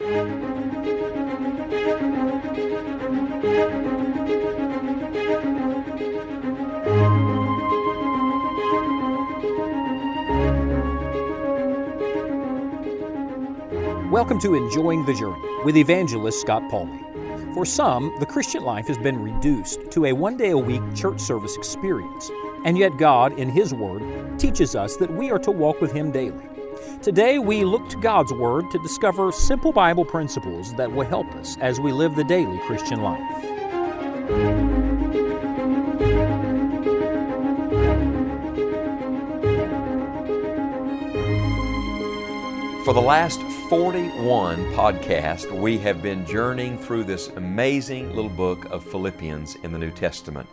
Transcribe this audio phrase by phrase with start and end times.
[0.00, 0.38] Welcome
[14.40, 15.34] to Enjoying the Journey
[15.64, 17.02] with evangelist Scott Pauley.
[17.52, 21.18] For some, the Christian life has been reduced to a one day a week church
[21.18, 22.30] service experience,
[22.64, 26.12] and yet God, in His Word, teaches us that we are to walk with Him
[26.12, 26.57] daily.
[27.02, 31.56] Today, we look to God's Word to discover simple Bible principles that will help us
[31.58, 33.18] as we live the daily Christian life.
[42.88, 48.82] For the last 41 podcasts, we have been journeying through this amazing little book of
[48.82, 50.48] Philippians in the New Testament.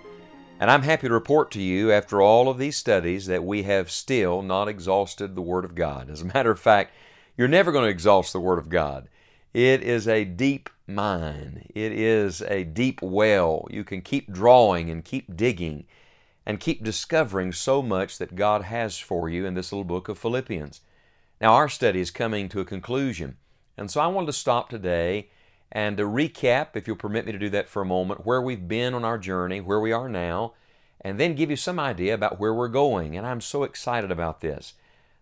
[0.58, 3.92] And I'm happy to report to you, after all of these studies, that we have
[3.92, 6.10] still not exhausted the Word of God.
[6.10, 6.94] As a matter of fact,
[7.38, 9.10] you're never going to exhaust the Word of God.
[9.54, 13.68] It is a deep mine, it is a deep well.
[13.70, 15.86] You can keep drawing and keep digging
[16.46, 20.18] and keep discovering so much that God has for you in this little book of
[20.18, 20.82] Philippians.
[21.42, 23.38] Now, our study is coming to a conclusion,
[23.78, 25.30] and so I wanted to stop today
[25.76, 28.66] and to recap, if you'll permit me to do that for a moment, where we've
[28.66, 30.54] been on our journey, where we are now,
[31.02, 33.18] and then give you some idea about where we're going.
[33.18, 34.76] And I'm so excited about this.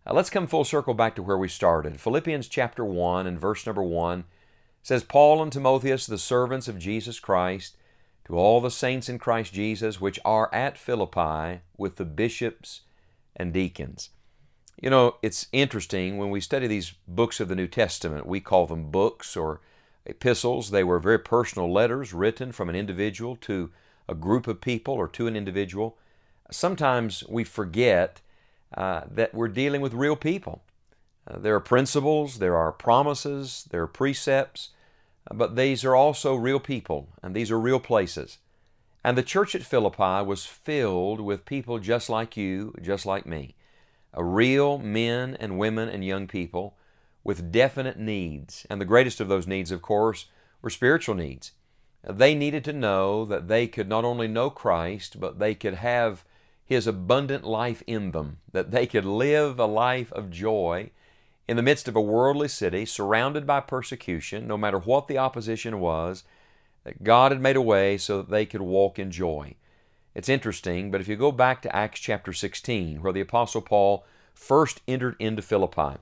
[0.05, 1.99] Uh, let's come full circle back to where we started.
[1.99, 4.25] Philippians chapter 1 and verse number 1
[4.83, 7.75] says, Paul and Timotheus, the servants of Jesus Christ,
[8.25, 12.81] to all the saints in Christ Jesus which are at Philippi with the bishops
[13.35, 14.11] and deacons.
[14.79, 18.67] You know, it's interesting when we study these books of the New Testament, we call
[18.67, 19.59] them books or
[20.05, 20.71] epistles.
[20.71, 23.71] They were very personal letters written from an individual to
[24.07, 25.97] a group of people or to an individual.
[26.51, 28.21] Sometimes we forget
[28.75, 30.63] uh, that we're dealing with real people.
[31.27, 34.69] Uh, there are principles, there are promises, there are precepts,
[35.33, 38.39] but these are also real people and these are real places.
[39.05, 43.55] And the church at Philippi was filled with people just like you, just like me
[44.15, 46.77] real men and women and young people
[47.23, 48.65] with definite needs.
[48.69, 50.25] And the greatest of those needs, of course,
[50.61, 51.51] were spiritual needs.
[52.03, 56.25] They needed to know that they could not only know Christ, but they could have
[56.65, 60.91] His abundant life in them, that they could live a life of joy
[61.47, 65.79] in the midst of a worldly city, surrounded by persecution, no matter what the opposition
[65.79, 66.23] was,
[66.83, 69.55] that God had made a way so that they could walk in joy.
[70.15, 74.05] It's interesting, but if you go back to Acts chapter 16, where the Apostle Paul
[74.33, 75.97] first entered into Philippi,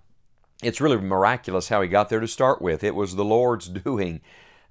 [0.62, 2.84] it's really miraculous how he got there to start with.
[2.84, 4.22] It was the Lord's doing.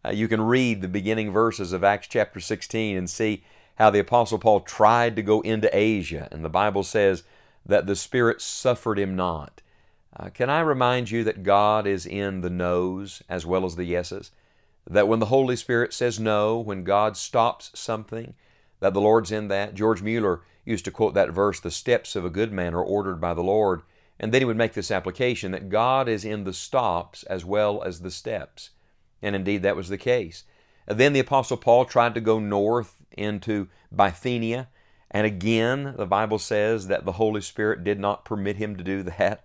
[0.05, 3.43] Uh, you can read the beginning verses of Acts chapter 16 and see
[3.77, 7.23] how the Apostle Paul tried to go into Asia, and the Bible says
[7.65, 9.63] that the Spirit suffered him not.
[10.17, 13.85] Uh, can I remind you that God is in the no's as well as the
[13.85, 14.33] yeses?
[14.89, 18.35] That when the Holy Spirit says no, when God stops something,
[18.81, 19.75] that the Lord's in that.
[19.75, 23.21] George Mueller used to quote that verse, the steps of a good man are ordered
[23.21, 23.83] by the Lord.
[24.23, 27.83] And then he would make this application that God is in the stops as well
[27.83, 28.71] as the steps.
[29.23, 30.45] And indeed, that was the case.
[30.87, 34.69] Then the Apostle Paul tried to go north into Bithynia.
[35.11, 39.03] And again, the Bible says that the Holy Spirit did not permit him to do
[39.05, 39.45] that.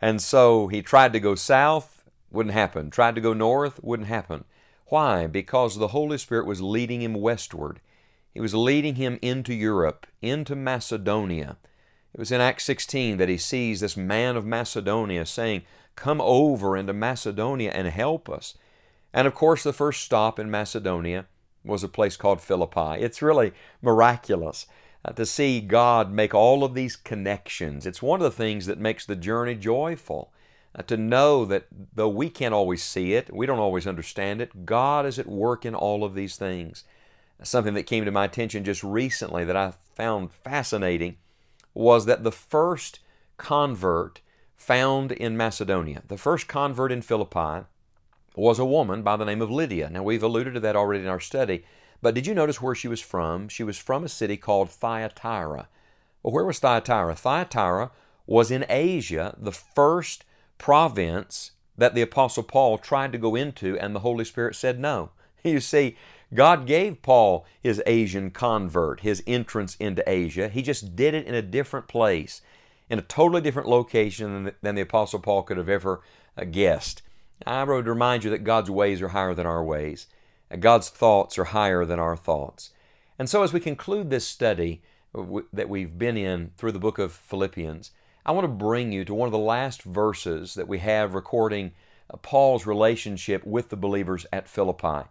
[0.00, 2.90] And so he tried to go south, wouldn't happen.
[2.90, 4.44] Tried to go north, wouldn't happen.
[4.86, 5.28] Why?
[5.28, 7.80] Because the Holy Spirit was leading him westward.
[8.34, 11.56] He was leading him into Europe, into Macedonia.
[12.18, 15.62] It was in Acts 16 that he sees this man of Macedonia saying,
[15.94, 18.54] Come over into Macedonia and help us.
[19.12, 21.26] And of course, the first stop in Macedonia
[21.64, 23.00] was a place called Philippi.
[23.00, 24.66] It's really miraculous
[25.04, 27.86] uh, to see God make all of these connections.
[27.86, 30.32] It's one of the things that makes the journey joyful.
[30.74, 34.66] Uh, to know that though we can't always see it, we don't always understand it,
[34.66, 36.82] God is at work in all of these things
[37.44, 41.18] something that came to my attention just recently that I found fascinating
[41.78, 42.98] was that the first
[43.36, 44.20] convert
[44.56, 47.66] found in Macedonia, the first convert in Philippi,
[48.34, 49.88] was a woman by the name of Lydia.
[49.88, 51.62] Now, we've alluded to that already in our study,
[52.02, 53.48] but did you notice where she was from?
[53.48, 55.68] She was from a city called Thyatira.
[56.24, 57.14] Well, where was Thyatira?
[57.14, 57.92] Thyatira
[58.26, 60.24] was in Asia, the first
[60.58, 65.10] province that the Apostle Paul tried to go into, and the Holy Spirit said no.
[65.44, 65.96] You see,
[66.34, 70.48] God gave Paul his Asian convert, his entrance into Asia.
[70.48, 72.42] He just did it in a different place,
[72.90, 76.02] in a totally different location than the, Apostle Paul could have ever
[76.36, 77.02] uh, guessed.
[77.46, 80.06] I would remind you that God's ways are higher than our ways,
[80.60, 82.70] God's thoughts are higher than our thoughts.
[83.18, 84.82] And so, as we conclude this study
[85.52, 87.90] that we've been in through the book of Philippians,
[88.24, 91.72] I want to bring you to one of the last verses that we have recording
[92.10, 95.08] uh, Paul's relationship with the believers at Philippi.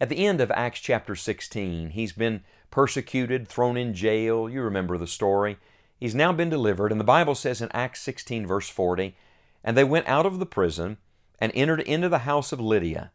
[0.00, 4.48] At the end of Acts chapter 16, he's been persecuted, thrown in jail.
[4.48, 5.58] You remember the story.
[5.98, 9.14] He's now been delivered, and the Bible says in Acts 16, verse 40,
[9.62, 10.96] And they went out of the prison
[11.38, 13.12] and entered into the house of Lydia.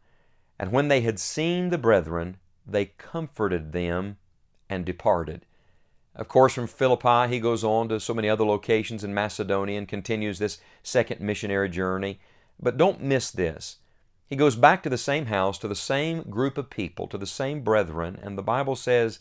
[0.60, 4.18] And when they had seen the brethren, they comforted them
[4.70, 5.44] and departed.
[6.14, 9.88] Of course, from Philippi, he goes on to so many other locations in Macedonia and
[9.88, 12.20] continues this second missionary journey.
[12.60, 13.78] But don't miss this.
[14.28, 17.26] He goes back to the same house, to the same group of people, to the
[17.26, 19.20] same brethren, and the Bible says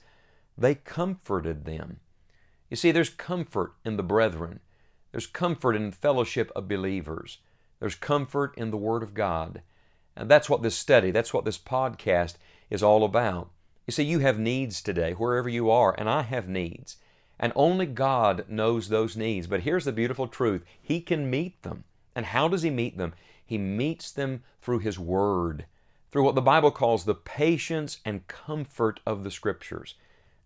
[0.57, 1.99] they comforted them.
[2.69, 4.61] You see, there's comfort in the brethren.
[5.11, 7.37] There's comfort in fellowship of believers.
[7.79, 9.61] There's comfort in the Word of God.
[10.15, 12.35] And that's what this study, that's what this podcast
[12.69, 13.51] is all about.
[13.85, 16.97] You see, you have needs today, wherever you are, and I have needs.
[17.39, 19.45] And only God knows those needs.
[19.45, 21.83] But here's the beautiful truth He can meet them.
[22.15, 23.13] And how does He meet them?
[23.45, 25.65] He meets them through His Word,
[26.11, 29.95] through what the Bible calls the patience and comfort of the Scriptures.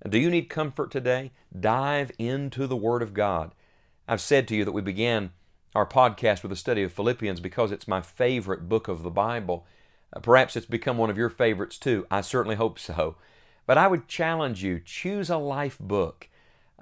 [0.07, 1.31] Do you need comfort today?
[1.57, 3.51] Dive into the Word of God.
[4.07, 5.31] I've said to you that we began
[5.75, 9.65] our podcast with a study of Philippians because it's my favorite book of the Bible.
[10.11, 12.07] Uh, perhaps it's become one of your favorites too.
[12.09, 13.17] I certainly hope so.
[13.65, 16.27] But I would challenge you choose a life book.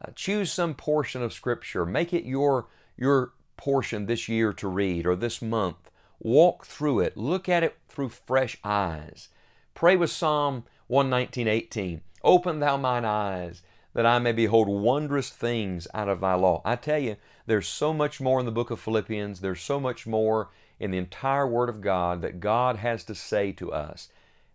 [0.02, 1.86] Uh, choose some portion of Scripture.
[1.86, 5.92] Make it your, your portion this year to read or this month.
[6.20, 7.16] Walk through it.
[7.16, 9.30] Look at it through fresh eyes.
[9.74, 12.02] Pray with Psalm 119, 18.
[12.24, 13.62] Open thou mine eyes
[13.94, 16.62] that I may behold wondrous things out of thy law.
[16.66, 19.40] I tell you, there's so much more in the book of Philippians.
[19.40, 20.50] There's so much more
[20.80, 24.10] in the entire Word of God that God has to say to us.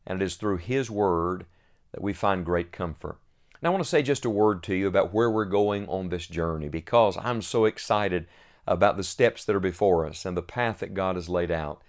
[0.06, 1.47] And it is through His Word
[1.93, 3.19] that we find great comfort.
[3.61, 6.09] Now, I want to say just a word to you about where we're going on
[6.09, 8.26] this journey because I'm so excited
[8.67, 11.82] about the steps that are before us and the path that God has laid out.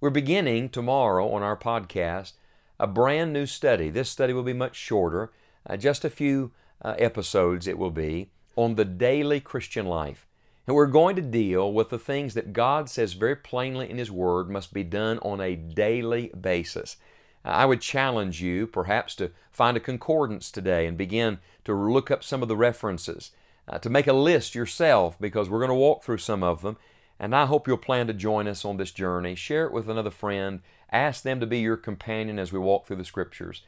[0.00, 2.32] We're beginning tomorrow on our podcast
[2.78, 3.90] a brand new study.
[3.90, 5.32] This study will be much shorter,
[5.66, 6.52] uh, just a few
[6.82, 10.26] uh, episodes it will be on the daily Christian life.
[10.66, 14.10] And we're going to deal with the things that God says very plainly in His
[14.10, 16.98] Word must be done on a daily basis.
[17.44, 22.22] I would challenge you perhaps to find a concordance today and begin to look up
[22.22, 23.30] some of the references,
[23.68, 26.76] uh, to make a list yourself because we're going to walk through some of them.
[27.20, 29.34] And I hope you'll plan to join us on this journey.
[29.34, 30.60] Share it with another friend.
[30.90, 33.62] Ask them to be your companion as we walk through the Scriptures.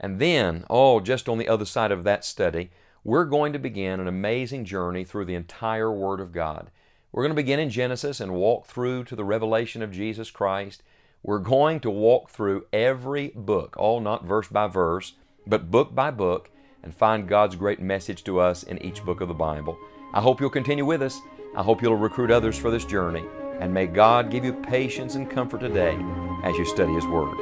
[0.00, 2.70] And then, oh, just on the other side of that study,
[3.04, 6.70] we're going to begin an amazing journey through the entire Word of God.
[7.12, 10.82] We're going to begin in Genesis and walk through to the revelation of Jesus Christ.
[11.22, 15.14] We're going to walk through every book, all not verse by verse,
[15.46, 16.50] but book by book,
[16.86, 19.76] and find God's great message to us in each book of the Bible.
[20.14, 21.20] I hope you'll continue with us.
[21.56, 23.24] I hope you'll recruit others for this journey.
[23.58, 25.98] And may God give you patience and comfort today
[26.44, 27.36] as you study His Word.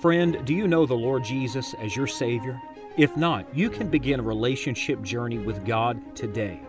[0.00, 2.58] Friend, do you know the Lord Jesus as your Savior?
[2.96, 6.60] If not, you can begin a relationship journey with God today.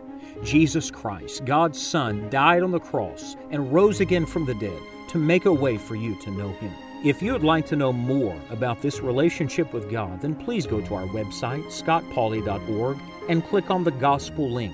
[0.44, 5.20] Jesus Christ, God's Son, died on the cross and rose again from the dead to
[5.20, 6.74] make a way for you to know Him.
[7.04, 10.82] If you would like to know more about this relationship with God, then please go
[10.82, 12.98] to our website, scottpauley.org,
[13.30, 14.74] and click on the Gospel link.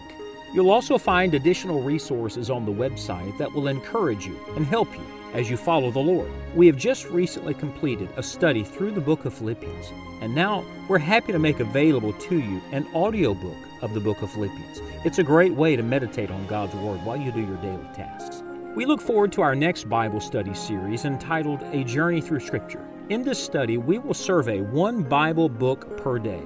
[0.53, 5.20] You'll also find additional resources on the website that will encourage you and help you
[5.33, 6.31] as you follow the Lord.
[6.55, 10.97] We have just recently completed a study through the book of Philippians, and now we're
[10.97, 14.81] happy to make available to you an audiobook of the book of Philippians.
[15.03, 18.43] It's a great way to meditate on God's Word while you do your daily tasks.
[18.75, 22.87] We look forward to our next Bible study series entitled A Journey Through Scripture.
[23.09, 26.43] In this study, we will survey one Bible book per day.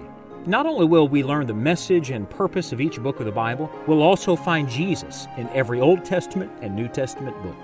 [0.48, 3.70] Not only will we learn the message and purpose of each book of the Bible,
[3.88, 7.56] we'll also find Jesus in every Old Testament and New Testament book.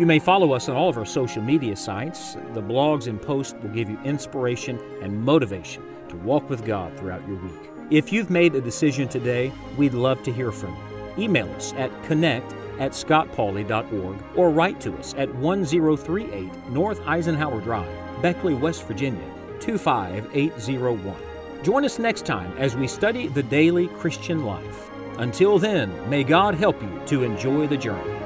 [0.00, 2.32] You may follow us on all of our social media sites.
[2.54, 7.28] The blogs and posts will give you inspiration and motivation to walk with God throughout
[7.28, 7.70] your week.
[7.90, 11.24] If you've made a decision today, we'd love to hear from you.
[11.24, 18.22] Email us at connect at scottpauley.org or write to us at 1038 North Eisenhower Drive,
[18.22, 19.30] Beckley, West Virginia
[19.60, 21.14] 25801.
[21.62, 24.90] Join us next time as we study the daily Christian life.
[25.18, 28.19] Until then, may God help you to enjoy the journey.